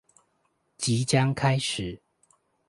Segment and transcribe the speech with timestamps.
[0.79, 2.01] 即將開始